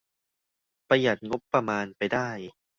[0.89, 2.29] ประหยัดงบประมาณไปได้